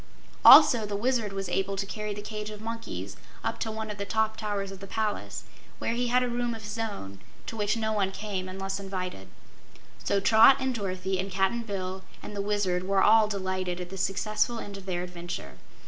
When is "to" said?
1.75-1.85, 3.59-3.69, 7.45-7.55